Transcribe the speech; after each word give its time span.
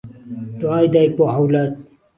دوعای 0.59 0.87
دايک 0.93 1.11
بۆ 1.17 1.23
عهولاد 1.33 1.71